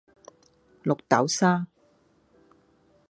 [0.81, 1.67] 綠豆沙